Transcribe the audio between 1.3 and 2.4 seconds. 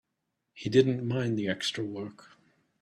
the extra work.